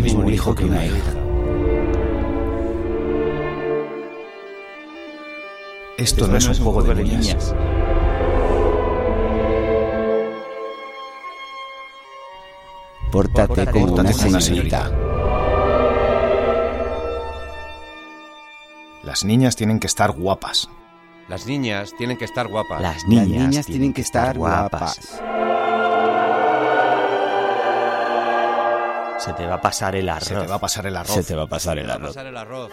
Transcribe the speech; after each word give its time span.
el 0.00 0.04
mismo 0.04 0.30
hijo 0.30 0.54
que 0.54 0.64
una 0.64 0.84
hija. 0.86 1.12
Esto 5.98 6.26
no 6.26 6.38
es 6.38 6.48
un 6.48 6.54
juego 6.54 6.82
de 6.82 7.04
niñas. 7.04 7.54
Pórtate 13.12 13.66
como 13.66 13.94
una 13.94 14.12
señorita. 14.40 14.90
Las 19.02 19.24
niñas 19.24 19.56
tienen 19.56 19.78
que 19.78 19.86
estar 19.86 20.12
guapas. 20.12 20.70
Las 21.28 21.46
niñas 21.46 21.92
tienen 21.98 22.16
que 22.16 22.24
estar 22.24 22.48
guapas. 22.48 22.80
Las 22.80 23.06
niñas, 23.06 23.66
tienen 23.66 23.92
que 23.92 24.00
estar 24.00 24.38
guapas. 24.38 25.20
Se 29.24 29.32
te 29.34 29.46
va 29.46 29.54
a 29.56 29.60
pasar 29.60 29.94
el 29.96 30.08
arroz. 30.08 30.24
Se 30.28 30.34
te 30.34 30.46
va 30.46 30.54
a 30.54 30.58
pasar 30.58 30.86
el 30.86 30.96
arroz. 30.96 31.14
Se 31.14 31.22
te 31.24 31.34
va 31.36 31.42
a 31.42 31.46
pasar 31.46 31.78
el 31.78 31.88
Va 31.88 31.92
a 31.92 31.96
arroz. 31.96 32.08
pasar 32.08 32.26
el 32.26 32.36
arroz. 32.36 32.70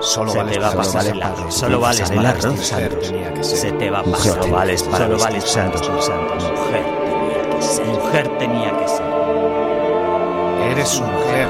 Solo 0.00 0.30
Se 0.32 0.38
vales 0.38 0.54
te 0.54 0.60
va 0.60 0.66
a 0.66 0.70
para 0.70 0.82
pasar 0.82 1.06
el 1.06 1.22
arroz. 1.22 1.54
Solo 1.54 1.80
vales 1.80 2.08
para 2.10 2.14
para 2.22 2.32
vestir 2.32 2.50
vestir 2.52 2.64
santos. 2.64 3.08
tenía 3.10 3.34
que 3.34 3.44
ser. 3.44 3.58
Se 3.58 3.72
te 3.72 3.90
va 3.90 3.98
a 3.98 4.02
pasar. 4.04 4.32
Solo 4.42 4.48
vales 4.54 4.82
para 4.84 5.06
vestir 5.08 5.42
santos. 5.42 6.04
santos. 6.06 6.44
Mujer 6.44 6.84
tenía 7.04 7.42
que 7.50 7.62
ser. 7.62 7.86
Mujer 7.86 8.38
tenía 8.38 8.78
que 8.78 8.88
ser. 8.88 9.04
Eres 10.72 10.88
su 10.88 11.02
mujer. 11.04 11.48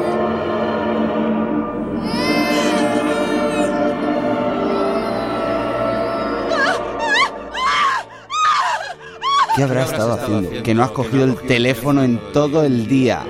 ¿Qué 9.55 9.63
habrá 9.63 9.81
habrás 9.83 9.91
estado 9.93 10.13
estado 10.15 10.23
haciendo? 10.25 10.47
haciendo? 10.47 10.63
Que 10.63 10.73
no 10.73 10.83
has 10.83 10.89
Que 10.89 10.95
cogido 10.95 11.27
no 11.27 11.33
el 11.33 11.41
teléfono 11.47 12.03
en 12.03 12.31
todo 12.33 12.63
el 12.63 12.87
día. 12.87 13.23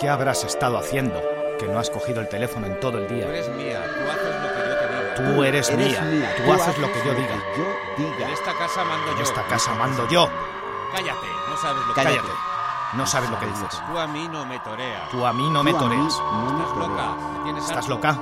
¿Qué 0.00 0.08
habrás 0.08 0.44
estado 0.44 0.78
haciendo? 0.78 1.20
Que 1.58 1.66
no 1.66 1.78
has 1.78 1.90
cogido 1.90 2.20
el 2.20 2.28
teléfono 2.28 2.66
en 2.66 2.78
todo 2.78 2.98
el 2.98 3.06
Tú 3.08 3.14
día. 3.14 3.26
eres 3.26 3.48
mía, 3.56 3.82
tú 3.84 4.10
haces 4.10 4.42
lo 4.42 4.48
que 4.54 4.68
yo 4.68 4.76
te 4.78 4.88
diga. 4.88 5.14
Tú 5.34 5.42
eres, 5.42 5.76
mía. 5.76 6.34
Tú 6.36 6.52
haces 6.52 6.78
lo 6.78 6.86
que 6.92 6.98
yo 7.04 7.14
diga. 7.14 7.34
yo 7.56 8.04
En 8.04 8.16
diga. 8.16 8.30
esta 8.32 8.52
casa 8.56 8.84
mando 8.84 9.10
En 9.10 9.16
yo. 9.16 9.22
esta 9.24 9.44
casa 9.46 9.74
mando 9.74 10.08
yo. 10.08 10.28
Cállate, 10.92 11.26
no 11.50 11.56
sabes 11.56 11.82
lo 11.86 11.94
que 11.94 11.94
Cállate. 12.00 12.16
Cállate. 12.18 12.38
No 12.94 13.06
sabes 13.06 13.30
lo 13.30 13.38
que 13.40 13.46
dices. 13.46 13.80
Tú 13.90 13.98
a 13.98 14.06
mí 14.06 14.28
no 14.28 14.46
me 14.46 14.58
toreas. 14.60 15.10
Tú 15.10 15.26
a 15.26 15.32
mí 15.32 15.50
no 15.50 15.62
me 15.64 15.72
Tú 15.72 15.78
toreas. 15.78 16.18
no 16.18 16.52
me 16.52 16.62
Estás 16.64 16.78
loca, 16.78 17.14
me 17.38 17.44
tienes 17.44 17.64
¿Estás 17.64 17.88
loca? 17.88 18.18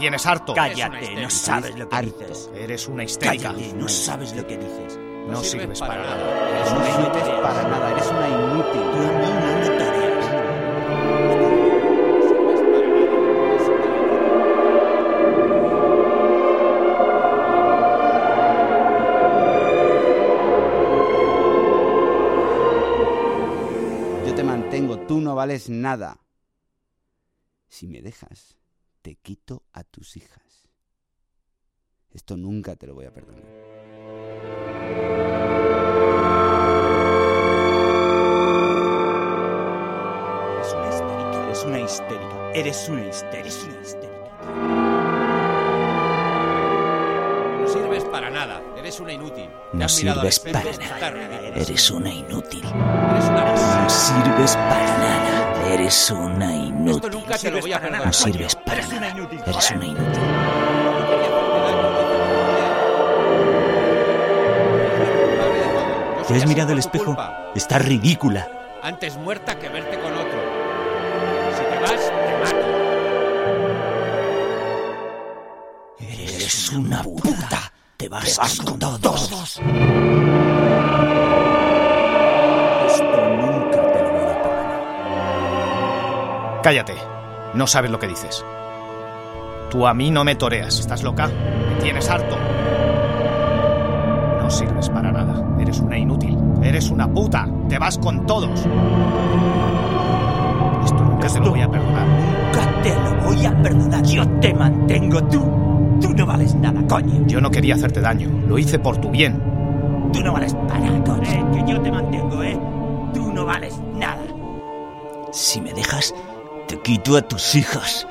Tienes 0.00 0.24
harto. 0.26 0.54
Cállate, 0.54 1.14
no 1.14 1.28
sabes 1.28 1.78
lo 1.78 1.86
que 1.88 1.94
Harto. 1.96 2.18
dices. 2.20 2.50
Eres 2.54 2.88
una 2.88 3.04
histérica. 3.04 3.52
Cállate, 3.52 3.74
no 3.74 3.86
sabes 3.88 4.34
lo 4.34 4.46
que 4.46 4.56
dices. 4.56 4.98
No 5.28 5.42
sirves 5.44 5.78
para 5.78 6.02
nada. 6.02 6.50
Eres 6.58 6.72
No 6.72 6.76
una 6.78 6.86
sirves 6.86 7.28
para 7.42 7.62
nada, 7.68 7.90
eres 7.92 8.06
una 8.08 8.28
inútil. 8.28 8.80
Tú 8.80 8.98
a 8.98 9.12
mí 9.12 9.26
no 9.26 9.58
me 9.60 9.66
toreas. 9.84 11.30
Yo 24.26 24.34
te 24.34 24.44
mantengo, 24.44 24.98
tú 25.06 25.20
no 25.20 25.34
vales 25.34 25.68
nada. 25.68 26.18
Si 27.68 27.86
me 27.86 28.02
dejas, 28.02 28.56
te 29.02 29.16
quito 29.16 29.64
a 29.72 29.84
tus 29.84 30.16
hijas. 30.16 30.68
Esto 32.10 32.36
nunca 32.36 32.76
te 32.76 32.86
lo 32.86 32.94
voy 32.94 33.06
a 33.06 33.12
perdonar. 33.12 33.44
Eres 40.56 40.74
una 40.74 40.88
histérica, 40.90 41.44
eres 41.44 41.64
una 41.64 41.80
histérica, 41.80 42.52
eres 42.54 42.88
una 42.88 43.06
histérica, 43.08 43.38
eres 43.38 43.64
una 43.64 43.80
histérica. 43.80 44.10
No 47.60 47.68
sirves 47.68 48.04
para 48.04 48.30
nada, 48.30 48.62
eres 48.76 49.00
una 49.00 49.12
inútil. 49.12 49.48
Te 49.70 49.76
No 49.76 49.84
has 49.84 50.02
mirado 50.02 50.20
al 50.22 50.32
sirves 50.32 50.78
para 51.00 51.28
nada, 51.28 51.48
eres 51.54 51.90
una 51.90 52.12
inútil. 52.12 52.64
Eres 52.64 53.24
una 53.24 53.54
puta. 53.54 53.82
No 53.82 53.90
sirves 53.90 54.56
para 54.56 54.98
nada, 54.98 55.49
eres 55.66 56.10
una 56.10 56.46
Esto 56.54 56.66
inútil. 56.66 57.10
nunca 57.12 57.38
te 57.38 57.50
lo 57.50 57.60
voy 57.60 57.72
a 57.72 57.80
perdonar. 57.80 58.06
No 58.06 58.12
sirves 58.12 58.54
para 58.56 58.86
nada, 58.86 59.08
eres 59.46 59.70
una 59.70 59.86
inútil. 59.86 60.20
¿Te 66.26 66.36
has 66.36 66.46
mirado 66.46 66.72
al 66.72 66.78
espejo? 66.78 67.16
Estás 67.56 67.84
ridícula. 67.84 68.48
Antes 68.82 69.16
muerta 69.16 69.58
que 69.58 69.68
verte 69.68 69.98
con 69.98 70.12
otro. 70.12 70.40
Si 71.56 71.62
te 71.64 71.78
vas, 71.80 72.12
te 72.12 72.38
mato. 72.38 72.66
Eres 75.98 76.70
una 76.70 77.02
puta. 77.02 77.72
Te 77.96 78.08
vas, 78.08 78.60
con 78.64 78.78
todos. 78.78 79.22
Esto 79.22 79.60
Cállate. 86.62 86.94
No 87.54 87.66
sabes 87.66 87.90
lo 87.90 87.98
que 87.98 88.06
dices. 88.06 88.44
Tú 89.70 89.86
a 89.86 89.94
mí 89.94 90.10
no 90.10 90.24
me 90.24 90.34
toreas. 90.34 90.78
¿Estás 90.78 91.02
loca? 91.02 91.28
Me 91.28 91.82
tienes 91.82 92.08
harto. 92.10 92.36
No 94.40 94.50
sirves 94.50 94.88
para 94.90 95.10
nada. 95.10 95.42
Eres 95.60 95.80
una 95.80 95.96
inútil. 95.96 96.36
Eres 96.62 96.90
una 96.90 97.08
puta. 97.12 97.48
Te 97.68 97.78
vas 97.78 97.96
con 97.98 98.26
todos. 98.26 98.60
Esto 100.84 101.04
nunca 101.04 101.28
te 101.28 101.40
lo 101.40 101.50
voy 101.50 101.62
a 101.62 101.70
perdonar. 101.70 102.06
Nunca 102.06 102.82
te 102.82 102.94
lo 102.94 103.14
voy 103.26 103.46
a 103.46 103.62
perdonar. 103.62 104.04
Yo 104.04 104.28
te 104.40 104.52
mantengo. 104.52 105.22
Tú, 105.24 105.98
tú 106.00 106.12
no 106.14 106.26
vales 106.26 106.54
nada, 106.56 106.82
coño. 106.88 107.26
Yo 107.26 107.40
no 107.40 107.50
quería 107.50 107.74
hacerte 107.74 108.00
daño. 108.00 108.28
Lo 108.48 108.58
hice 108.58 108.78
por 108.78 108.98
tu 108.98 109.10
bien. 109.10 109.40
Tú 110.12 110.20
no 110.20 110.32
vales 110.32 110.54
para 110.54 110.80
nada, 110.80 111.04
coño. 111.04 111.22
Eh, 111.22 111.44
que 111.54 111.72
yo 111.72 111.80
te 111.80 111.90
mantengo, 111.90 112.42
¿eh? 112.42 112.58
Tú 113.14 113.32
no 113.32 113.46
vales 113.46 113.80
nada. 113.94 114.22
Si 115.32 115.60
me 115.60 115.72
dejas, 115.72 116.12
te 116.70 116.78
quito 116.82 117.16
a 117.16 117.22
tus 117.22 117.56
hijas. 117.56 118.06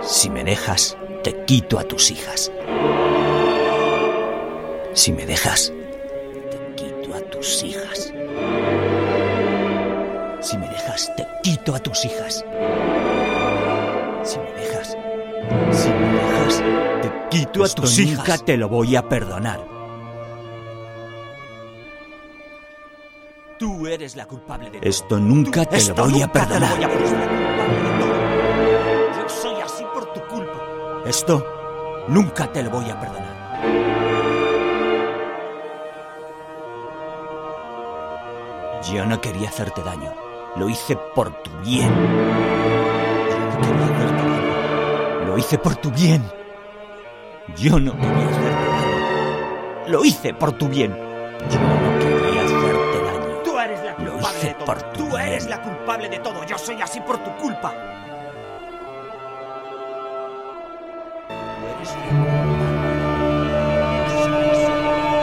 Si 0.00 0.30
me 0.30 0.44
dejas, 0.44 0.96
te 1.24 1.44
quito 1.46 1.80
a 1.80 1.82
tus 1.82 2.12
hijas. 2.12 2.52
Si 4.94 5.12
me 5.12 5.26
dejas, 5.26 5.72
te 6.48 6.76
quito 6.76 7.12
a 7.12 7.20
tus 7.22 7.64
hijas. 7.64 8.12
Si 10.42 10.56
me 10.58 10.68
dejas, 10.68 11.12
te 11.16 11.26
quito 11.42 11.74
a 11.74 11.80
tus 11.80 12.04
hijas. 12.04 12.44
Si 14.22 14.38
me 14.38 14.52
dejas, 14.52 14.96
si 15.72 15.88
me 15.88 16.08
dejas, 16.08 16.62
te 17.02 17.12
quito 17.30 17.64
a 17.64 17.68
tus 17.68 17.98
hijas. 17.98 18.18
Nunca 18.18 18.38
te 18.38 18.56
lo 18.56 18.68
voy 18.68 18.94
a 18.94 19.02
perdonar. 19.08 19.75
Tú 23.58 23.86
eres 23.86 24.16
la 24.16 24.26
culpable 24.26 24.70
de 24.70 24.80
Esto 24.82 25.18
nunca 25.18 25.64
te 25.64 25.82
lo 25.82 25.94
voy 25.94 26.20
a 26.20 26.30
perdonar. 26.30 26.78
Yo 29.18 29.28
soy 29.30 29.60
así 29.62 29.82
por 29.94 30.12
tu 30.12 30.20
culpa. 30.26 31.02
Esto 31.06 32.04
nunca 32.08 32.52
te 32.52 32.62
lo 32.62 32.68
voy 32.68 32.90
a 32.90 33.00
perdonar. 33.00 33.26
Yo 38.92 39.06
no 39.06 39.20
quería 39.22 39.48
hacerte 39.48 39.82
daño. 39.82 40.12
Lo 40.56 40.68
hice 40.68 40.98
por 41.14 41.32
tu 41.42 41.50
bien. 41.60 41.88
Yo 41.88 43.48
no 43.48 43.56
quería 43.56 43.86
hacerte 43.94 44.22
daño. 44.22 45.26
Lo 45.26 45.38
hice 45.38 45.58
por 45.58 45.76
tu 45.76 45.90
bien. 45.90 46.22
Yo 47.56 47.80
no 47.80 47.92
quería 47.92 48.28
hacerte 48.28 48.66
daño. 48.66 49.88
Lo 49.88 50.04
hice 50.04 50.34
por 50.34 50.52
tu 50.52 50.68
bien. 50.68 50.94
Yo 51.50 51.85
culpable 54.52 54.52
de 54.52 54.54
todo. 54.54 54.66
por 54.66 54.82
tu 54.92 55.08
Tú 55.08 55.18
eres 55.18 55.46
la 55.46 55.62
culpable 55.62 56.08
de 56.08 56.18
todo. 56.18 56.44
Yo 56.44 56.58
soy 56.58 56.82
así 56.82 57.00
por 57.00 57.18
tu 57.18 57.30
culpa. 57.36 57.72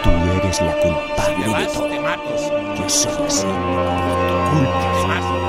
Tú 0.03 0.09
eres 0.09 0.61
la 0.61 0.73
culpable 0.81 1.35
Te 1.35 1.41
de 1.43 1.49
vas, 1.49 1.73
todo. 1.73 1.87
te 1.89 1.99
mato. 1.99 2.75
Yo 2.75 2.89
soy 2.89 3.25
así 3.27 3.45
por 3.45 4.27
tu 4.27 4.35
culpa. 4.51 5.42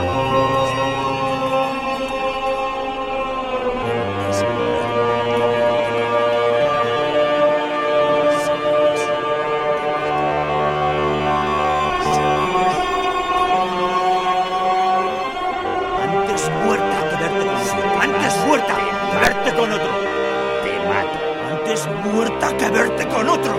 Con 23.14 23.28
otro. 23.28 23.55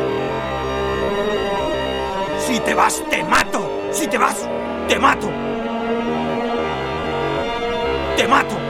Si 2.40 2.60
te 2.60 2.74
vas, 2.74 3.02
te 3.10 3.24
mato. 3.24 3.90
Si 3.92 4.08
te 4.08 4.18
vas, 4.18 4.48
te 4.88 5.00
mato. 5.00 5.30
Te 8.18 8.28
mato. 8.28 8.65